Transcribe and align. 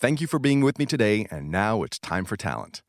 Thank 0.00 0.20
you 0.20 0.28
for 0.28 0.38
being 0.38 0.60
with 0.60 0.78
me 0.78 0.86
today, 0.86 1.26
and 1.28 1.50
now 1.50 1.82
it's 1.82 1.98
time 1.98 2.24
for 2.24 2.36
talent. 2.36 2.82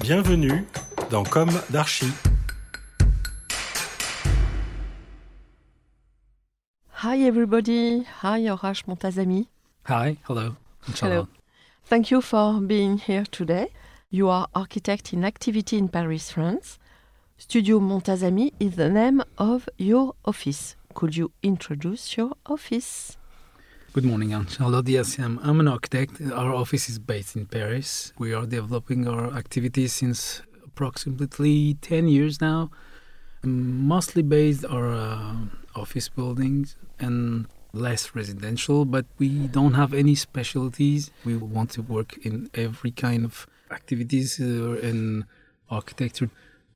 Bienvenue 0.00 0.64
dans 1.10 1.28
Comme 1.28 1.50
d'Archi. 1.70 2.10
Hi 6.88 7.18
everybody. 7.18 8.04
Hi 8.22 8.46
Horace 8.46 8.84
Montazami. 8.84 9.48
Hi, 9.84 10.16
hello. 10.22 10.56
Hello. 10.94 11.28
Thank 11.84 12.10
you 12.10 12.22
for 12.22 12.62
being 12.62 12.96
here 12.96 13.26
today. 13.30 13.72
You 14.08 14.30
are 14.30 14.48
architect 14.54 15.12
in 15.12 15.22
activity 15.22 15.76
in 15.76 15.90
Paris, 15.90 16.30
France. 16.30 16.78
Studio 17.36 17.78
Montazami 17.78 18.54
is 18.58 18.76
the 18.76 18.88
name 18.88 19.22
of 19.36 19.68
your 19.76 20.14
office. 20.24 20.76
Could 20.94 21.14
you 21.14 21.30
introduce 21.42 22.16
your 22.16 22.32
office? 22.46 23.17
Good 23.98 24.04
morning, 24.04 24.32
Anne 24.32 24.46
Charlotte. 24.46 25.18
I'm, 25.18 25.40
I'm 25.42 25.58
an 25.58 25.66
architect. 25.66 26.20
Our 26.32 26.54
office 26.54 26.88
is 26.88 27.00
based 27.00 27.34
in 27.34 27.46
Paris. 27.46 28.12
We 28.16 28.32
are 28.32 28.46
developing 28.46 29.08
our 29.08 29.36
activities 29.36 29.92
since 29.92 30.40
approximately 30.64 31.74
10 31.82 32.06
years 32.06 32.40
now. 32.40 32.70
Mostly 33.42 34.22
based 34.22 34.64
on 34.66 34.84
uh, 34.84 35.80
office 35.80 36.08
buildings 36.08 36.76
and 37.00 37.48
less 37.72 38.14
residential, 38.14 38.84
but 38.84 39.04
we 39.18 39.48
don't 39.48 39.74
have 39.74 39.92
any 39.92 40.14
specialties. 40.14 41.10
We 41.24 41.36
want 41.36 41.70
to 41.70 41.82
work 41.82 42.18
in 42.18 42.50
every 42.54 42.92
kind 42.92 43.24
of 43.24 43.48
activities 43.72 44.38
uh, 44.38 44.78
in 44.80 45.24
architecture. 45.70 46.30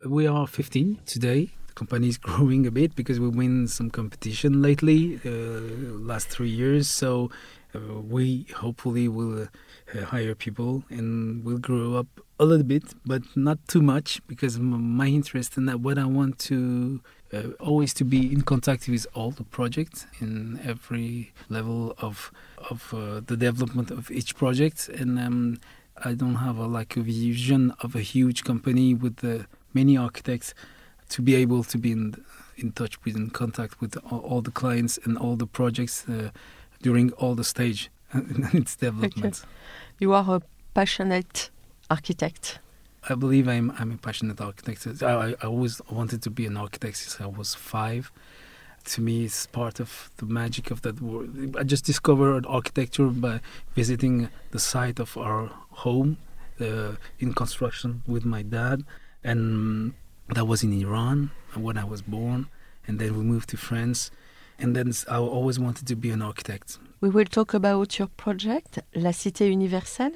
We 0.04 0.26
are 0.26 0.48
15 0.48 0.98
today. 1.06 1.52
Company 1.74 2.08
is 2.08 2.18
growing 2.28 2.66
a 2.66 2.70
bit 2.70 2.94
because 2.94 3.18
we 3.20 3.28
win 3.28 3.68
some 3.68 3.90
competition 3.90 4.62
lately, 4.62 5.20
uh, 5.24 5.30
last 5.30 6.28
three 6.28 6.50
years. 6.50 6.88
So 6.88 7.30
uh, 7.74 8.00
we 8.00 8.46
hopefully 8.56 9.08
will 9.08 9.48
uh, 9.94 10.04
hire 10.04 10.34
people 10.34 10.84
and 10.90 11.44
we'll 11.44 11.58
grow 11.58 11.94
up 11.94 12.06
a 12.38 12.44
little 12.44 12.66
bit, 12.66 12.94
but 13.06 13.22
not 13.36 13.58
too 13.68 13.82
much 13.82 14.20
because 14.26 14.58
my 14.58 15.06
interest 15.06 15.56
in 15.56 15.66
that 15.66 15.80
what 15.80 15.98
I 15.98 16.04
want 16.04 16.38
to 16.40 17.00
uh, 17.32 17.42
always 17.60 17.94
to 17.94 18.04
be 18.04 18.32
in 18.32 18.42
contact 18.42 18.88
with 18.88 19.06
all 19.14 19.30
the 19.30 19.44
projects 19.44 20.06
in 20.20 20.60
every 20.64 21.32
level 21.48 21.94
of 21.98 22.30
of 22.70 22.92
uh, 22.92 23.20
the 23.24 23.36
development 23.36 23.90
of 23.90 24.10
each 24.10 24.36
project 24.36 24.88
and 24.88 25.18
um, 25.18 25.58
I 26.04 26.14
don't 26.14 26.36
have 26.36 26.58
a, 26.58 26.66
like 26.66 26.96
a 26.96 27.00
vision 27.00 27.72
of 27.80 27.94
a 27.94 28.00
huge 28.00 28.44
company 28.44 28.94
with 28.94 29.24
uh, 29.24 29.44
many 29.72 29.96
architects 29.96 30.54
to 31.12 31.22
be 31.22 31.34
able 31.34 31.62
to 31.64 31.78
be 31.78 31.92
in 31.92 32.14
in 32.56 32.72
touch 32.72 33.02
with 33.04 33.16
in 33.16 33.30
contact 33.30 33.80
with 33.80 33.96
all, 34.10 34.20
all 34.20 34.42
the 34.42 34.50
clients 34.50 34.98
and 35.04 35.16
all 35.18 35.36
the 35.36 35.46
projects 35.46 36.08
uh, 36.08 36.30
during 36.82 37.12
all 37.12 37.34
the 37.34 37.44
stage 37.44 37.90
in 38.14 38.48
its 38.52 38.76
development. 38.76 39.36
Okay. 39.40 39.48
You 39.98 40.12
are 40.14 40.36
a 40.36 40.42
passionate 40.74 41.50
architect. 41.90 42.58
I 43.08 43.14
believe 43.14 43.48
I'm 43.48 43.72
I'm 43.78 43.92
a 43.92 43.96
passionate 43.96 44.40
architect. 44.40 45.02
I, 45.02 45.34
I 45.42 45.46
always 45.46 45.80
wanted 45.90 46.22
to 46.22 46.30
be 46.30 46.46
an 46.46 46.56
architect 46.56 46.96
since 46.96 47.20
I 47.20 47.26
was 47.26 47.54
five. 47.54 48.12
To 48.92 49.00
me, 49.00 49.24
it's 49.24 49.46
part 49.46 49.80
of 49.80 50.10
the 50.16 50.26
magic 50.26 50.70
of 50.72 50.82
that 50.82 51.00
world. 51.00 51.56
I 51.56 51.62
just 51.62 51.84
discovered 51.84 52.46
architecture 52.46 53.06
by 53.06 53.40
visiting 53.74 54.28
the 54.50 54.58
site 54.58 54.98
of 54.98 55.16
our 55.16 55.50
home 55.84 56.16
uh, 56.60 56.92
in 57.20 57.32
construction 57.32 58.02
with 58.06 58.24
my 58.24 58.42
dad, 58.42 58.84
and 59.22 59.94
that 60.34 60.46
was 60.46 60.62
in 60.62 60.72
Iran 60.72 61.30
when 61.54 61.76
I 61.76 61.84
was 61.84 62.02
born. 62.02 62.48
And 62.86 62.98
then 62.98 63.16
we 63.16 63.22
moved 63.22 63.48
to 63.50 63.56
France, 63.56 64.10
and 64.58 64.74
then 64.74 64.92
I 65.08 65.16
always 65.18 65.58
wanted 65.58 65.86
to 65.86 65.96
be 65.96 66.10
an 66.10 66.20
architect. 66.20 66.78
We 67.00 67.10
will 67.10 67.24
talk 67.24 67.54
about 67.54 67.98
your 67.98 68.08
project, 68.08 68.80
La 68.94 69.10
Cité 69.10 69.48
Universelle, 69.48 70.12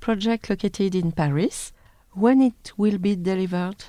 project 0.00 0.48
located 0.48 0.94
in 0.94 1.12
Paris. 1.12 1.72
When 2.12 2.40
it 2.40 2.72
will 2.76 2.98
be 2.98 3.16
delivered? 3.16 3.84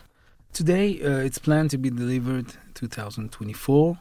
Today, 0.51 1.01
uh, 1.01 1.19
it's 1.19 1.37
planned 1.37 1.69
to 1.71 1.77
be 1.77 1.89
delivered 1.89 2.47
2024, 2.73 3.97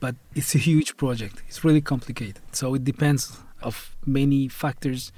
but 0.00 0.14
it's 0.34 0.54
a 0.54 0.58
huge 0.58 0.96
project. 0.96 1.42
It's 1.48 1.64
really 1.64 1.82
complicated, 1.82 2.40
so 2.52 2.74
it 2.74 2.84
depends 2.84 3.38
of 3.62 3.96
many 4.06 4.48
factors 4.48 5.12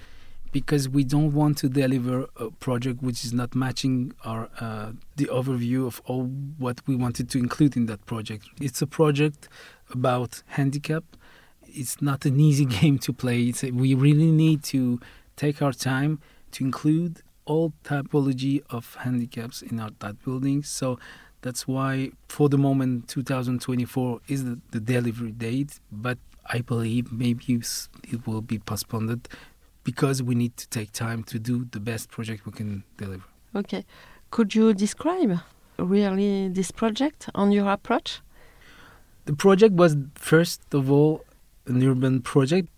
because 0.52 0.88
we 0.88 1.04
don't 1.04 1.32
want 1.32 1.58
to 1.58 1.68
deliver 1.68 2.26
a 2.36 2.50
project 2.50 3.02
which 3.02 3.24
is 3.24 3.32
not 3.32 3.54
matching 3.54 4.12
our 4.24 4.48
uh, 4.60 4.92
the 5.16 5.26
overview 5.26 5.86
of 5.86 6.00
all 6.06 6.24
what 6.58 6.80
we 6.86 6.96
wanted 6.96 7.30
to 7.30 7.38
include 7.38 7.76
in 7.76 7.86
that 7.86 8.04
project. 8.06 8.46
It's 8.60 8.82
a 8.82 8.86
project 8.86 9.48
about 9.92 10.42
handicap. 10.48 11.04
It's 11.66 12.02
not 12.02 12.24
an 12.24 12.40
easy 12.40 12.64
game 12.80 12.98
to 13.00 13.12
play. 13.12 13.42
It's 13.42 13.62
a, 13.62 13.70
we 13.70 13.94
really 13.94 14.30
need 14.32 14.62
to 14.64 15.00
take 15.36 15.62
our 15.62 15.72
time 15.72 16.20
to 16.52 16.64
include 16.64 17.22
all 17.44 17.72
typology 17.84 18.62
of 18.70 18.96
handicaps 18.96 19.62
in 19.62 19.78
our 19.80 19.90
that 20.00 20.22
building. 20.24 20.62
So 20.62 20.98
that's 21.42 21.66
why, 21.66 22.10
for 22.28 22.48
the 22.48 22.58
moment, 22.58 23.08
2024 23.08 24.20
is 24.28 24.44
the, 24.44 24.58
the 24.72 24.80
delivery 24.80 25.32
date. 25.32 25.80
But 25.90 26.18
I 26.46 26.60
believe 26.60 27.12
maybe 27.12 27.54
it 27.54 28.26
will 28.26 28.42
be 28.42 28.58
postponed 28.58 29.28
because 29.84 30.22
we 30.22 30.34
need 30.34 30.56
to 30.56 30.68
take 30.68 30.92
time 30.92 31.24
to 31.24 31.38
do 31.38 31.66
the 31.70 31.80
best 31.80 32.10
project 32.10 32.46
we 32.46 32.52
can 32.52 32.84
deliver. 32.96 33.24
Okay. 33.54 33.84
Could 34.30 34.54
you 34.54 34.74
describe 34.74 35.40
really 35.78 36.48
this 36.48 36.70
project 36.70 37.28
on 37.34 37.50
your 37.52 37.68
approach? 37.70 38.20
The 39.24 39.34
project 39.34 39.74
was, 39.74 39.96
first 40.14 40.62
of 40.72 40.90
all, 40.90 41.24
an 41.66 41.82
urban 41.82 42.22
project. 42.22 42.68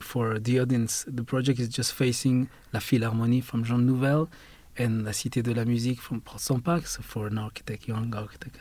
For 0.00 0.40
the 0.40 0.58
audience, 0.58 1.04
the 1.06 1.22
project 1.22 1.60
is 1.60 1.68
just 1.68 1.92
facing 1.92 2.48
La 2.72 2.80
Philharmonie 2.80 3.42
from 3.42 3.62
Jean 3.62 3.86
Nouvel 3.86 4.28
and 4.76 5.04
La 5.04 5.12
Cité 5.12 5.44
de 5.44 5.54
la 5.54 5.64
Musique 5.64 6.00
from 6.00 6.20
Portzamparc. 6.20 6.88
So 6.88 7.02
for 7.02 7.28
an 7.28 7.38
architect, 7.38 7.86
young 7.86 8.12
architect 8.12 8.56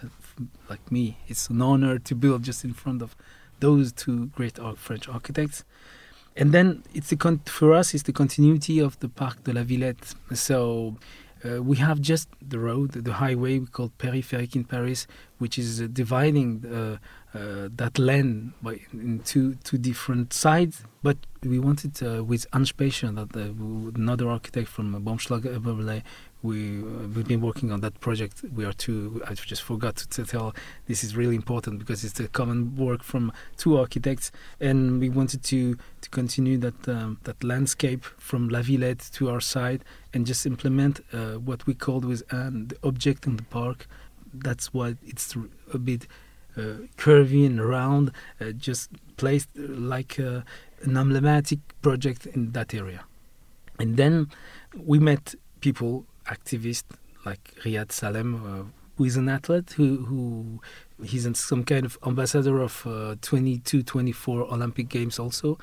like 0.70 0.92
me, 0.92 1.18
it's 1.28 1.50
an 1.50 1.62
honor 1.62 1.98
to 1.98 2.16
build 2.16 2.44
just 2.44 2.64
in 2.64 2.74
front 2.74 3.02
of 3.02 3.16
those 3.60 3.92
two 3.92 4.28
great 4.28 4.60
French 4.76 5.10
architects 5.10 5.64
and 6.36 6.52
then 6.52 6.84
it's 6.94 7.10
the 7.10 7.16
con- 7.16 7.42
for 7.46 7.74
us 7.74 7.94
it's 7.94 8.04
the 8.04 8.14
continuity 8.14 8.80
of 8.80 9.00
the 9.00 9.10
Parc 9.10 9.44
de 9.44 9.54
la 9.54 9.64
Villette. 9.64 10.16
So 10.34 10.96
uh, 11.44 11.62
we 11.62 11.78
have 11.78 12.02
just 12.02 12.30
the 12.42 12.60
road, 12.60 12.92
the 12.92 13.14
highway 13.14 13.60
we 13.60 13.66
call 13.66 13.92
Périphérique 13.98 14.56
in 14.56 14.64
Paris, 14.64 15.08
which 15.42 15.58
is 15.58 15.82
uh, 15.82 15.88
dividing 15.92 16.50
uh, 16.66 16.98
uh 17.38 17.68
that 17.82 17.98
land 17.98 18.54
by 18.62 18.80
into 18.94 19.56
two 19.64 19.80
different 19.90 20.34
sides. 20.34 20.84
But 21.02 21.18
we 21.44 21.58
wanted 21.58 22.00
with 22.32 22.46
uh, 22.54 22.60
another 23.96 24.30
architect 24.30 24.68
from 24.68 24.88
Baumschlager 25.04 25.52
Eberle, 25.58 26.04
we 26.44 26.80
we've 26.82 27.28
been 27.28 27.42
working 27.42 27.72
on 27.72 27.82
that 27.82 28.00
project. 28.00 28.44
We 28.54 28.66
are 28.66 28.74
two. 28.74 29.22
I 29.28 29.34
just 29.34 29.62
forgot 29.62 29.96
to 29.98 30.26
tell. 30.26 30.54
This 30.88 31.04
is 31.04 31.16
really 31.16 31.36
important 31.36 31.80
because 31.80 32.04
it's 32.04 32.20
a 32.20 32.28
common 32.28 32.76
work 32.76 33.04
from 33.04 33.32
two 33.58 33.78
architects, 33.78 34.32
and 34.60 35.00
we 35.00 35.10
wanted 35.10 35.44
to 35.44 35.78
to 36.02 36.10
continue 36.10 36.58
that 36.58 36.88
um, 36.88 37.20
that 37.24 37.44
landscape 37.44 38.06
from 38.18 38.50
La 38.50 38.62
Villette 38.62 39.12
to 39.14 39.30
our 39.30 39.42
side, 39.42 39.84
and 40.14 40.26
just 40.26 40.46
implement 40.46 41.02
uh, 41.14 41.34
what 41.34 41.66
we 41.68 41.74
called 41.74 42.06
with 42.06 42.24
um, 42.34 42.68
the 42.68 42.78
object 42.84 43.28
in 43.28 43.38
the 43.38 43.44
park. 43.44 43.88
That's 44.34 44.74
why 44.74 44.96
it's 45.06 45.36
a 45.74 45.78
bit 45.78 46.08
uh, 46.58 46.88
curvy 46.98 47.46
and 47.46 47.64
round, 47.64 48.12
uh, 48.40 48.52
just 48.52 48.90
placed 49.18 49.50
like 49.56 50.20
uh, 50.20 50.42
an 50.84 50.98
emblematic 50.98 51.60
project 51.82 52.26
in 52.26 52.52
that 52.52 52.74
area. 52.74 53.06
And 53.80 53.98
then 53.98 54.30
we 54.76 55.00
met 55.00 55.36
people, 55.62 56.06
activists 56.26 56.84
like 57.26 57.56
Ryadh 57.64 57.90
Sallem, 57.90 58.36
uh, 58.36 58.64
who 58.98 59.06
is 59.06 59.18
an 59.18 59.30
athlete 59.30 59.72
who, 59.72 59.98
who 60.06 60.62
he's 61.04 61.28
some 61.38 61.64
kind 61.64 61.86
of 61.86 61.98
ambassador 62.06 62.60
of 62.60 62.86
uh, 62.86 63.16
22, 63.22 63.84
24 63.84 64.42
Olympic 64.54 64.90
Games 64.90 65.18
also. 65.18 65.58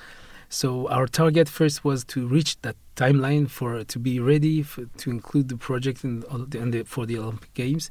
So 0.48 0.88
our 0.88 1.06
target 1.06 1.48
first 1.48 1.84
was 1.84 2.04
to 2.06 2.26
reach 2.26 2.60
that 2.62 2.76
timeline 2.96 3.48
for 3.48 3.84
to 3.84 3.98
be 3.98 4.18
ready 4.18 4.62
for, 4.62 4.86
to 4.86 5.10
include 5.10 5.48
the 5.48 5.56
project 5.56 6.04
in, 6.04 6.24
in 6.54 6.70
the, 6.70 6.84
for 6.84 7.04
the 7.06 7.18
Olympic 7.18 7.52
Games. 7.54 7.90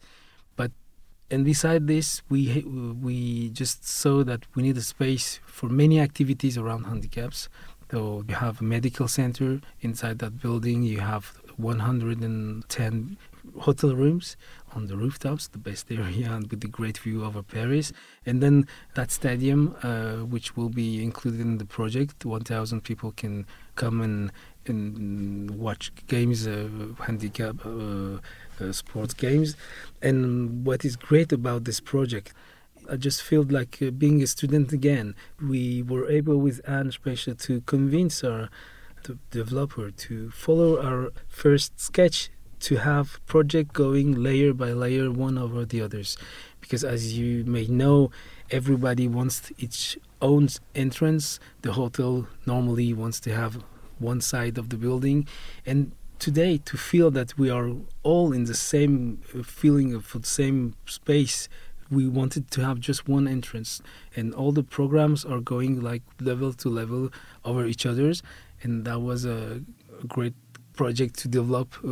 And 1.30 1.44
beside 1.44 1.88
this, 1.88 2.22
we 2.30 2.64
we 2.64 3.50
just 3.50 3.86
saw 3.86 4.24
that 4.24 4.46
we 4.56 4.64
need 4.64 4.78
a 4.78 4.82
space 4.82 5.40
for 5.46 5.68
many 5.68 6.00
activities 6.00 6.58
around 6.58 6.86
handicaps. 6.86 7.50
So 7.92 8.24
you 8.28 8.36
have 8.36 8.62
a 8.62 8.64
medical 8.64 9.08
center 9.08 9.60
inside 9.82 10.20
that 10.20 10.42
building. 10.42 10.84
You 10.84 11.00
have 11.02 11.38
110 11.58 13.18
hotel 13.60 13.96
rooms 13.96 14.38
on 14.74 14.88
the 14.88 14.96
rooftops, 14.96 15.48
the 15.48 15.58
best 15.58 15.92
area, 15.92 16.32
and 16.32 16.50
with 16.50 16.62
the 16.62 16.68
great 16.68 16.98
view 16.98 17.26
over 17.26 17.42
Paris. 17.42 17.92
And 18.26 18.42
then 18.42 18.68
that 18.96 19.12
stadium, 19.12 19.76
uh, 19.84 20.26
which 20.26 20.56
will 20.56 20.70
be 20.70 21.04
included 21.04 21.42
in 21.42 21.58
the 21.58 21.66
project, 21.66 22.26
1,000 22.26 22.82
people 22.82 23.12
can 23.14 23.46
come 23.76 24.02
and, 24.02 24.32
and 24.66 25.52
watch 25.52 25.92
games, 26.08 26.48
uh, 26.48 26.70
handicap 27.00 27.66
uh, 27.66 28.20
sports 28.72 29.14
games. 29.14 29.56
And 30.02 30.66
what 30.66 30.86
is 30.86 30.96
great 30.96 31.32
about 31.32 31.64
this 31.64 31.80
project, 31.80 32.34
I 32.90 32.96
just 32.96 33.22
feel 33.22 33.44
like 33.44 33.80
uh, 33.82 33.92
being 33.92 34.22
a 34.24 34.28
student 34.28 34.72
again. 34.72 35.16
We 35.42 35.82
were 35.82 36.10
able 36.10 36.38
with 36.38 36.62
Anne 36.68 36.92
Speicher 36.92 37.40
to 37.42 37.62
convince 37.62 38.24
our 38.24 38.50
developer 39.32 39.92
to 39.92 40.30
follow 40.32 40.82
our 40.82 41.12
first 41.30 41.80
sketch 41.80 42.30
to 42.60 42.78
have 42.78 43.26
project 43.26 43.74
going 43.74 44.22
layer 44.22 44.54
by 44.54 44.72
layer 44.72 45.12
one 45.12 45.38
over 45.38 45.64
the 45.66 45.82
others 45.82 46.18
because 46.60 46.84
as 46.84 47.18
you 47.18 47.44
may 47.46 47.68
know 47.68 48.10
everybody 48.50 49.08
wants 49.08 49.52
its 49.60 49.96
own 50.22 50.50
entrance 50.74 51.40
the 51.62 51.74
hotel 51.74 52.28
normally 52.46 52.94
wants 52.94 53.20
to 53.20 53.34
have 53.34 53.64
one 54.00 54.20
side 54.20 54.58
of 54.58 54.70
the 54.70 54.76
building 54.76 55.28
and 55.66 55.92
today 56.20 56.58
to 56.66 56.78
feel 56.78 57.12
that 57.12 57.38
we 57.38 57.50
are 57.50 57.72
all 58.04 58.32
in 58.34 58.46
the 58.46 58.54
same 58.54 59.22
uh, 59.36 59.44
feeling 59.44 59.94
of 59.94 60.12
the 60.12 60.24
same 60.24 60.76
space. 60.86 61.50
We 61.90 62.08
wanted 62.08 62.52
to 62.52 62.66
have 62.66 62.80
just 62.80 63.08
one 63.08 63.28
entrance 63.28 63.82
and 64.16 64.34
all 64.34 64.52
the 64.52 64.64
programs 64.64 65.24
are 65.24 65.40
going 65.40 65.82
like 65.82 66.04
level 66.20 66.52
to 66.54 66.70
level 66.70 67.10
over 67.46 67.66
each 67.66 67.86
other's 67.86 68.22
and 68.62 68.86
that 68.86 69.00
was 69.00 69.26
a 69.26 69.62
great 70.08 70.34
project 70.74 71.18
to 71.20 71.28
develop 71.28 71.76
uh, 71.84 71.88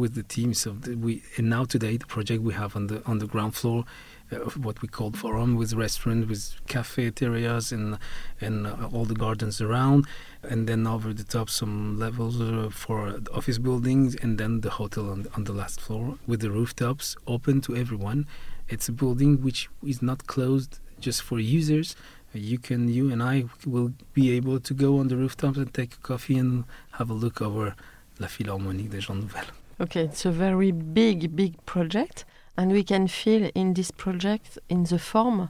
with 0.00 0.14
the 0.14 0.22
teams 0.22 0.66
we 0.66 1.22
and 1.36 1.50
now 1.50 1.64
today 1.64 1.96
the 1.96 2.06
project 2.06 2.42
we 2.42 2.54
have 2.54 2.76
on 2.76 2.86
the 2.86 3.02
on 3.06 3.18
the 3.18 3.26
ground 3.26 3.54
floor 3.54 3.84
uh, 4.32 4.36
what 4.66 4.82
we 4.82 4.88
call 4.88 5.10
forum 5.12 5.56
with 5.56 5.72
restaurant 5.74 6.28
with 6.28 6.54
cafeterias 6.66 7.72
and 7.72 7.98
and 8.40 8.66
uh, 8.66 8.88
all 8.92 9.04
the 9.04 9.14
gardens 9.14 9.60
around 9.60 10.06
and 10.42 10.68
then 10.68 10.86
over 10.86 11.12
the 11.12 11.24
top 11.24 11.48
some 11.50 11.98
levels 11.98 12.40
uh, 12.40 12.68
for 12.70 13.20
office 13.32 13.58
buildings 13.58 14.14
and 14.16 14.38
then 14.38 14.60
the 14.60 14.70
hotel 14.70 15.10
on, 15.10 15.26
on 15.34 15.44
the 15.44 15.52
last 15.52 15.80
floor 15.80 16.18
with 16.26 16.40
the 16.40 16.50
rooftops 16.50 17.16
open 17.26 17.60
to 17.60 17.76
everyone. 17.76 18.26
It's 18.68 18.88
a 18.88 18.92
building 18.92 19.42
which 19.42 19.68
is 19.86 20.02
not 20.02 20.26
closed 20.26 20.80
just 21.00 21.22
for 21.22 21.38
users. 21.38 21.96
You 22.34 22.58
can 22.58 22.88
you 22.88 23.10
and 23.10 23.22
I 23.22 23.44
will 23.66 23.92
be 24.12 24.32
able 24.32 24.60
to 24.60 24.74
go 24.74 24.98
on 24.98 25.08
the 25.08 25.16
rooftops 25.16 25.56
and 25.58 25.72
take 25.72 25.94
a 25.94 25.98
coffee 25.98 26.36
and 26.36 26.64
have 26.92 27.08
a 27.08 27.14
look 27.14 27.40
over 27.40 27.74
La 28.18 28.26
Philharmonie 28.26 28.90
des 28.90 29.00
Jean 29.00 29.20
Nouvel. 29.20 29.44
Okay, 29.80 30.02
it's 30.02 30.24
a 30.24 30.32
very 30.32 30.72
big, 30.72 31.36
big 31.36 31.64
project, 31.64 32.24
and 32.58 32.72
we 32.72 32.82
can 32.82 33.06
feel 33.06 33.48
in 33.54 33.72
this 33.74 33.92
project, 33.92 34.58
in 34.68 34.82
the 34.82 34.98
form, 34.98 35.48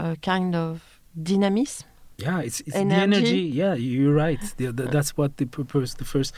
a 0.00 0.16
kind 0.16 0.56
of 0.56 1.00
dynamism. 1.22 1.86
Yeah, 2.18 2.40
it's, 2.40 2.60
it's 2.60 2.74
energy. 2.74 2.96
the 2.96 3.16
energy. 3.16 3.38
Yeah, 3.38 3.74
you're 3.74 4.12
right. 4.12 4.40
The, 4.56 4.72
the, 4.72 4.82
that's 4.82 5.16
what 5.16 5.36
the 5.36 5.46
purpose, 5.46 5.94
the 5.94 6.04
first, 6.04 6.34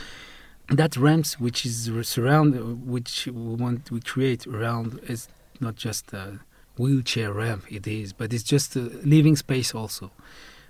that 0.68 0.94
ramps 0.98 1.40
which 1.40 1.64
is 1.64 1.90
surround, 2.02 2.86
which 2.86 3.26
we 3.26 3.54
want 3.54 3.90
we 3.90 4.00
create 4.00 4.46
around 4.46 5.00
is 5.08 5.26
not 5.58 5.76
just 5.76 6.12
a 6.12 6.38
wheelchair 6.76 7.32
ramp. 7.32 7.64
It 7.72 7.86
is, 7.86 8.12
but 8.12 8.34
it's 8.34 8.44
just 8.44 8.76
a 8.76 8.80
living 8.80 9.36
space 9.36 9.74
also. 9.74 10.10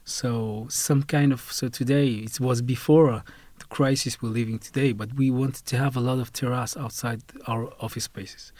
So 0.04 0.66
some 0.70 1.02
kind 1.02 1.32
of 1.32 1.40
so 1.52 1.68
today 1.68 2.08
it 2.08 2.38
was 2.38 2.62
before 2.62 3.10
the 3.10 3.22
crisis 3.70 4.20
we're 4.20 4.28
living 4.28 4.58
today, 4.58 4.92
but 4.92 5.14
we 5.14 5.30
wanted 5.30 5.64
to 5.66 5.78
have 5.78 5.96
a 5.96 6.00
lot 6.00 6.18
of 6.18 6.32
terrace 6.32 6.76
outside 6.76 7.22
our 7.46 7.72
office 7.80 8.04
spaces. 8.04 8.52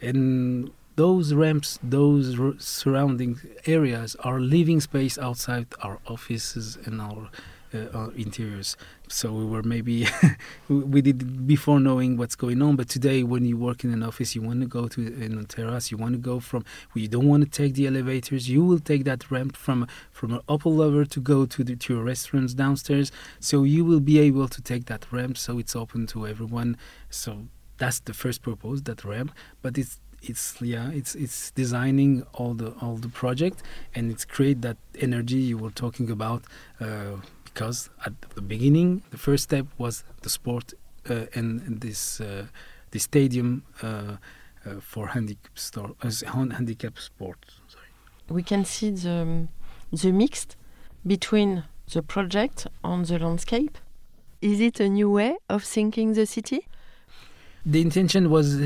And 0.00 0.70
those 0.96 1.32
ramps, 1.34 1.78
those 1.82 2.36
surrounding 2.58 3.40
areas 3.66 4.16
are 4.20 4.40
living 4.40 4.80
space 4.80 5.18
outside 5.18 5.66
our 5.80 5.98
offices 6.06 6.78
and 6.84 7.00
our 7.00 7.30
uh, 7.74 8.10
interiors. 8.16 8.76
So 9.08 9.32
we 9.32 9.44
were 9.44 9.62
maybe 9.62 10.06
we 10.68 11.02
did 11.02 11.46
before 11.46 11.80
knowing 11.80 12.16
what's 12.16 12.34
going 12.34 12.62
on. 12.62 12.76
But 12.76 12.88
today, 12.88 13.22
when 13.22 13.44
you 13.44 13.56
work 13.56 13.84
in 13.84 13.92
an 13.92 14.02
office, 14.02 14.34
you 14.34 14.42
want 14.42 14.60
to 14.60 14.66
go 14.66 14.88
to 14.88 15.00
in 15.00 15.38
a 15.38 15.44
terrace. 15.44 15.90
You 15.90 15.96
want 15.96 16.12
to 16.12 16.18
go 16.18 16.40
from. 16.40 16.64
You 16.94 17.08
don't 17.08 17.28
want 17.28 17.44
to 17.44 17.50
take 17.50 17.74
the 17.74 17.86
elevators. 17.86 18.48
You 18.48 18.64
will 18.64 18.78
take 18.78 19.04
that 19.04 19.30
ramp 19.30 19.56
from 19.56 19.86
from 20.10 20.32
an 20.32 20.40
upper 20.48 20.70
level 20.70 21.04
to 21.04 21.20
go 21.20 21.46
to 21.46 21.64
the 21.64 21.76
to 21.76 21.94
your 21.94 22.04
restaurants 22.04 22.54
downstairs. 22.54 23.12
So 23.40 23.64
you 23.64 23.84
will 23.84 24.00
be 24.00 24.18
able 24.18 24.48
to 24.48 24.62
take 24.62 24.86
that 24.86 25.10
ramp. 25.12 25.36
So 25.36 25.58
it's 25.58 25.76
open 25.76 26.06
to 26.08 26.26
everyone. 26.26 26.76
So 27.10 27.46
that's 27.78 28.00
the 28.00 28.14
first 28.14 28.42
purpose, 28.42 28.82
that 28.82 29.04
ramp. 29.04 29.32
But 29.62 29.76
it's 29.76 30.00
it's 30.28 30.60
yeah 30.60 30.90
it's 30.90 31.14
it's 31.14 31.50
designing 31.50 32.22
all 32.34 32.54
the 32.54 32.70
all 32.80 32.96
the 32.96 33.08
project 33.08 33.62
and 33.94 34.10
it's 34.10 34.24
create 34.24 34.62
that 34.62 34.76
energy 35.00 35.36
you 35.36 35.58
were 35.58 35.70
talking 35.70 36.10
about 36.10 36.42
uh, 36.80 37.16
because 37.54 37.88
at 38.04 38.20
the 38.34 38.42
beginning, 38.42 39.02
the 39.10 39.16
first 39.16 39.44
step 39.44 39.66
was 39.78 40.04
the 40.22 40.28
sport 40.28 40.74
uh, 41.08 41.26
and, 41.34 41.60
and, 41.62 41.80
this 41.80 42.20
uh, 42.20 42.46
the 42.90 42.98
stadium 42.98 43.62
uh, 43.82 44.16
uh 44.66 44.80
for 44.80 45.08
handicap, 45.08 45.56
store, 45.58 45.92
uh, 46.02 46.10
handicap 46.50 46.98
sport. 46.98 47.38
Sorry. 47.68 47.86
We 48.28 48.42
can 48.42 48.64
see 48.64 48.90
the 48.90 49.48
the 49.92 50.12
mixed 50.12 50.56
between 51.06 51.64
the 51.92 52.02
project 52.02 52.66
and 52.82 53.04
the 53.06 53.18
landscape. 53.18 53.78
Is 54.40 54.60
it 54.60 54.80
a 54.80 54.88
new 54.88 55.10
way 55.10 55.36
of 55.48 55.62
thinking 55.62 56.14
the 56.14 56.26
city? 56.26 56.66
The 57.64 57.80
intention 57.80 58.30
was 58.30 58.58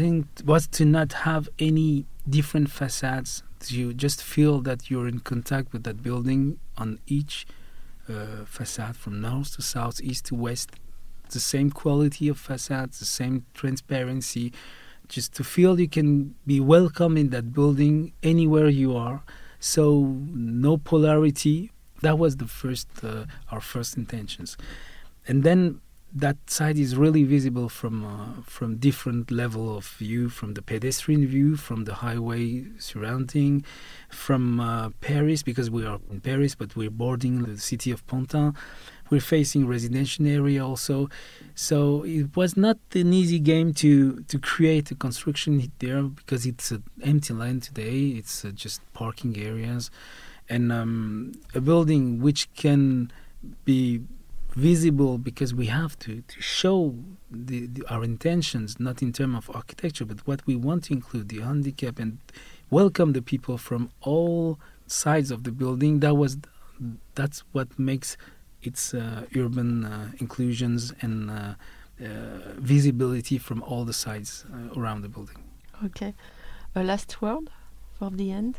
was 0.45 0.67
to 0.69 0.85
not 0.85 1.13
have 1.13 1.49
any 1.59 2.07
different 2.29 2.71
facades. 2.71 3.43
You 3.67 3.93
just 3.93 4.23
feel 4.23 4.61
that 4.63 4.91
you're 4.91 5.09
in 5.09 5.21
contact 5.21 5.73
with 5.73 5.83
that 5.83 6.03
building 6.03 6.59
on 6.77 7.01
each 7.07 7.47
uh, 8.09 8.45
facade 8.45 8.97
from 8.97 9.21
north 9.21 9.57
to 9.57 9.63
south, 9.63 10.01
east 10.03 10.27
to 10.27 10.35
west. 10.35 10.71
The 11.31 11.41
same 11.41 11.71
quality 11.71 12.29
of 12.29 12.39
facades, 12.39 12.99
the 12.99 13.05
same 13.05 13.45
transparency, 13.55 14.53
just 15.09 15.35
to 15.35 15.45
feel 15.45 15.79
you 15.79 15.89
can 15.89 16.35
be 16.47 16.61
welcome 16.61 17.17
in 17.17 17.31
that 17.31 17.53
building 17.53 18.13
anywhere 18.23 18.69
you 18.69 18.97
are. 18.97 19.23
So 19.61 20.17
no 20.33 20.77
polarity. 20.79 21.73
That 22.01 22.19
was 22.19 22.37
the 22.37 22.47
first, 22.47 22.89
uh, 23.03 23.25
our 23.51 23.61
first 23.61 23.97
intentions, 23.97 24.57
and 25.27 25.43
then 25.43 25.81
that 26.15 26.37
side 26.49 26.79
is 26.79 26.97
really 26.97 27.25
visible 27.25 27.69
from 27.69 28.05
uh, 28.05 28.43
from 28.43 28.77
different 28.77 29.31
level 29.31 29.77
of 29.77 29.87
view, 29.87 30.29
from 30.29 30.55
the 30.55 30.63
pedestrian 30.63 31.27
view, 31.27 31.57
from 31.57 31.85
the 31.85 31.95
highway 31.97 32.65
surrounding, 32.79 33.65
from 34.09 34.59
uh, 34.59 34.91
Paris 35.01 35.43
because 35.43 35.71
we 35.71 35.85
are 35.85 36.01
in 36.11 36.21
Paris, 36.21 36.55
but 36.55 36.75
we're 36.77 36.91
boarding 36.91 37.43
the 37.43 37.59
city 37.59 37.91
of 37.91 38.07
Pantin. 38.07 38.57
We're 39.11 39.21
facing 39.21 39.67
residential 39.67 40.27
area 40.27 40.67
also, 40.67 41.09
so 41.55 42.05
it 42.05 42.37
was 42.37 42.57
not 42.57 42.79
an 42.95 43.13
easy 43.13 43.39
game 43.39 43.75
to 43.75 44.23
to 44.23 44.39
create 44.39 44.91
a 44.91 44.95
construction 44.95 45.71
there 45.79 46.03
because 46.03 46.47
it's 46.47 46.71
an 46.71 46.85
empty 47.03 47.35
land 47.35 47.63
today. 47.65 48.09
It's 48.19 48.45
uh, 48.45 48.51
just 48.51 48.81
parking 48.95 49.37
areas, 49.39 49.91
and 50.49 50.73
um, 50.73 51.33
a 51.55 51.61
building 51.61 52.21
which 52.21 52.53
can 52.55 53.13
be 53.65 54.03
visible 54.59 55.19
because 55.19 55.55
we 55.55 55.67
have 55.67 55.97
to, 56.01 56.23
to 56.23 56.43
show 56.43 56.95
the, 57.31 57.67
the, 57.67 57.87
our 57.89 58.03
intentions, 58.03 58.81
not 58.81 59.01
in 59.03 59.13
terms 59.13 59.37
of 59.37 59.55
architecture, 59.55 60.05
but 60.05 60.27
what 60.27 60.45
we 60.47 60.57
want 60.57 60.85
to 60.85 60.93
include 60.93 61.29
the 61.29 61.41
handicap 61.41 61.99
and 62.01 62.19
welcome 62.69 63.13
the 63.13 63.23
people 63.23 63.57
from 63.57 63.91
all 64.01 64.59
sides 64.89 65.31
of 65.31 65.45
the 65.45 65.53
building. 65.53 66.01
That 66.01 66.15
was 66.17 66.39
that's 67.15 67.45
what 67.53 67.79
makes 67.79 68.17
its 68.63 68.95
uh, 68.95 69.27
urban 69.37 69.85
uh, 69.85 70.11
inclusions 70.19 70.93
and 71.01 71.31
uh, 71.31 71.55
uh 72.01 72.05
visibility 72.75 73.37
from 73.39 73.63
all 73.63 73.85
the 73.85 73.93
sides 73.93 74.45
uh, 74.53 74.81
around 74.81 75.03
the 75.03 75.09
building. 75.09 75.41
Okay, 75.85 76.15
a 76.75 76.83
last 76.83 77.23
word 77.23 77.51
for 77.97 78.11
the 78.11 78.33
end. 78.33 78.59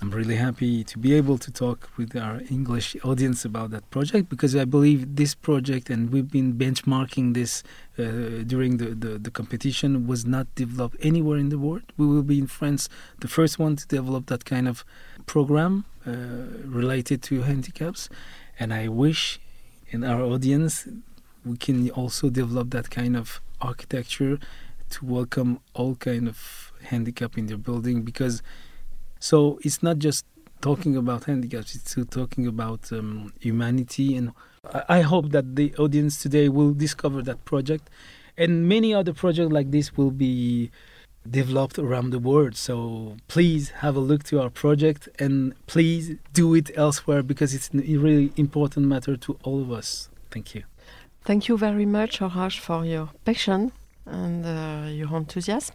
I'm 0.00 0.10
really 0.12 0.36
happy 0.36 0.84
to 0.84 0.96
be 0.96 1.12
able 1.14 1.38
to 1.38 1.50
talk 1.50 1.90
with 1.96 2.14
our 2.14 2.40
English 2.48 2.96
audience 3.02 3.44
about 3.44 3.72
that 3.72 3.90
project 3.90 4.28
because 4.28 4.54
I 4.54 4.64
believe 4.64 5.16
this 5.16 5.34
project, 5.34 5.90
and 5.90 6.12
we've 6.12 6.30
been 6.30 6.54
benchmarking 6.54 7.34
this 7.34 7.64
uh, 7.98 8.44
during 8.46 8.76
the, 8.76 8.94
the, 8.94 9.18
the, 9.18 9.30
competition, 9.32 10.06
was 10.06 10.24
not 10.24 10.46
developed 10.54 10.96
anywhere 11.00 11.36
in 11.36 11.48
the 11.48 11.58
world. 11.58 11.82
We 11.96 12.06
will 12.06 12.22
be 12.22 12.38
in 12.38 12.46
France, 12.46 12.88
the 13.18 13.26
first 13.26 13.58
one 13.58 13.74
to 13.74 13.86
develop 13.88 14.26
that 14.26 14.44
kind 14.44 14.68
of 14.68 14.84
program 15.26 15.84
uh, 16.06 16.12
related 16.64 17.20
to 17.24 17.42
handicaps. 17.42 18.08
And 18.60 18.72
I 18.72 18.86
wish 18.86 19.40
in 19.90 20.04
our 20.04 20.22
audience 20.22 20.86
we 21.44 21.56
can 21.56 21.90
also 21.90 22.30
develop 22.30 22.70
that 22.70 22.90
kind 22.90 23.16
of 23.16 23.40
architecture 23.60 24.38
to 24.90 25.04
welcome 25.04 25.58
all 25.74 25.96
kind 25.96 26.28
of 26.28 26.72
handicap 26.84 27.36
in 27.36 27.46
their 27.46 27.58
building 27.58 28.02
because 28.02 28.42
so 29.20 29.58
it's 29.62 29.82
not 29.82 29.98
just 29.98 30.24
talking 30.60 30.96
about 30.96 31.24
handicaps; 31.24 31.74
it's 31.74 31.96
talking 32.10 32.46
about 32.46 32.92
um, 32.92 33.32
humanity. 33.40 34.16
And 34.16 34.32
I 34.88 35.02
hope 35.02 35.30
that 35.30 35.56
the 35.56 35.74
audience 35.76 36.20
today 36.22 36.48
will 36.48 36.74
discover 36.74 37.22
that 37.22 37.44
project, 37.44 37.90
and 38.36 38.68
many 38.68 38.94
other 38.94 39.12
projects 39.12 39.52
like 39.52 39.70
this 39.70 39.96
will 39.96 40.10
be 40.10 40.70
developed 41.30 41.78
around 41.78 42.10
the 42.10 42.18
world. 42.18 42.56
So 42.56 43.16
please 43.28 43.70
have 43.70 43.96
a 43.96 44.00
look 44.00 44.24
to 44.24 44.40
our 44.40 44.50
project 44.50 45.08
and 45.18 45.54
please 45.66 46.16
do 46.32 46.54
it 46.54 46.70
elsewhere 46.76 47.22
because 47.22 47.54
it's 47.54 47.70
a 47.74 47.96
really 47.96 48.32
important 48.36 48.86
matter 48.86 49.16
to 49.16 49.38
all 49.42 49.60
of 49.60 49.70
us. 49.70 50.08
Thank 50.30 50.54
you. 50.54 50.64
Thank 51.24 51.48
you 51.48 51.58
very 51.58 51.84
much, 51.84 52.18
Horace, 52.18 52.54
for 52.54 52.84
your 52.84 53.10
passion 53.24 53.72
and 54.06 54.46
uh, 54.46 54.88
your 54.88 55.14
enthusiasm. 55.16 55.74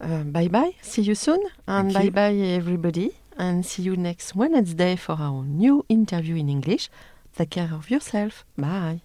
Uh, 0.00 0.24
bye 0.24 0.48
bye. 0.48 0.74
See 0.82 1.02
you 1.02 1.14
soon. 1.14 1.42
And 1.66 1.92
bye 1.92 2.10
bye, 2.10 2.34
everybody. 2.34 3.12
And 3.36 3.64
see 3.64 3.82
you 3.82 3.96
next 3.96 4.34
Wednesday 4.34 4.96
for 4.96 5.16
our 5.18 5.44
new 5.44 5.84
interview 5.88 6.36
in 6.36 6.48
English. 6.48 6.88
Take 7.36 7.50
care 7.50 7.70
of 7.72 7.90
yourself. 7.90 8.44
Bye. 8.56 9.02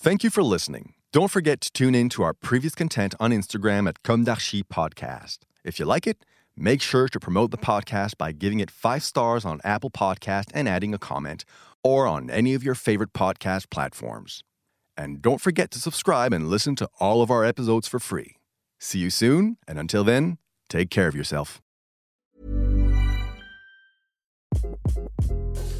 Thank 0.00 0.22
you 0.22 0.30
for 0.30 0.42
listening. 0.42 0.94
Don't 1.12 1.30
forget 1.30 1.60
to 1.62 1.72
tune 1.72 1.94
in 1.94 2.08
to 2.10 2.22
our 2.22 2.32
previous 2.32 2.74
content 2.74 3.14
on 3.18 3.32
Instagram 3.32 3.88
at 3.88 4.02
Comme 4.02 4.24
d'Archi 4.24 4.62
Podcast. 4.62 5.38
If 5.64 5.78
you 5.78 5.84
like 5.84 6.06
it, 6.06 6.24
make 6.56 6.80
sure 6.80 7.08
to 7.08 7.18
promote 7.18 7.50
the 7.50 7.58
podcast 7.58 8.16
by 8.16 8.32
giving 8.32 8.60
it 8.60 8.70
five 8.70 9.02
stars 9.02 9.44
on 9.44 9.60
Apple 9.64 9.90
Podcast 9.90 10.46
and 10.54 10.68
adding 10.68 10.94
a 10.94 10.98
comment 10.98 11.44
or 11.82 12.06
on 12.06 12.30
any 12.30 12.54
of 12.54 12.62
your 12.62 12.74
favorite 12.74 13.12
podcast 13.12 13.70
platforms. 13.70 14.42
And 14.96 15.22
don't 15.22 15.40
forget 15.40 15.70
to 15.72 15.78
subscribe 15.78 16.32
and 16.32 16.48
listen 16.48 16.74
to 16.76 16.88
all 16.98 17.22
of 17.22 17.30
our 17.30 17.44
episodes 17.44 17.86
for 17.86 17.98
free. 17.98 18.36
See 18.80 18.98
you 18.98 19.10
soon, 19.10 19.56
and 19.66 19.78
until 19.78 20.04
then, 20.04 20.38
take 20.68 20.90
care 20.90 21.08
of 21.08 21.14
yourself. 21.14 21.60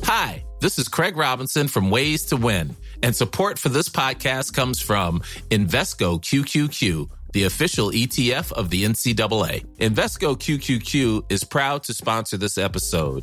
Hi, 0.05 0.45
this 0.61 0.79
is 0.79 0.89
Craig 0.89 1.17
Robinson 1.17 1.69
from 1.69 1.91
Ways 1.91 2.25
to 2.27 2.37
Win, 2.37 2.75
and 3.03 3.15
support 3.15 3.59
for 3.59 3.69
this 3.69 3.89
podcast 3.89 4.55
comes 4.55 4.81
from 4.81 5.21
Invesco 5.51 6.21
QQQ 6.21 7.11
the 7.33 7.45
official 7.45 7.91
ETF 7.91 8.53
of 8.53 8.71
the 8.71 8.85
NCAA. 8.85 9.65
Invesco 9.77 10.37
QQQ 10.37 11.31
is 11.31 11.45
proud 11.45 11.83
to 11.85 11.95
sponsor 11.95 12.37
this 12.37 12.57
episode 12.59 13.23